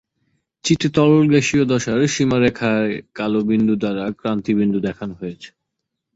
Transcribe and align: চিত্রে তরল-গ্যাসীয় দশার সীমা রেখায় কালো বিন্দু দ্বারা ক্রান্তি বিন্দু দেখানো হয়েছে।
চিত্রে 0.65 0.89
তরল-গ্যাসীয় 0.95 1.63
দশার 1.71 1.99
সীমা 2.13 2.37
রেখায় 2.39 2.89
কালো 3.15 3.39
বিন্দু 3.49 3.73
দ্বারা 3.81 4.05
ক্রান্তি 4.19 4.51
বিন্দু 4.59 4.79
দেখানো 4.87 5.13
হয়েছে। 5.21 5.49